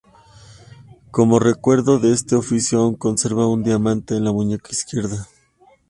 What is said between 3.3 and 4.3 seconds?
un diamante en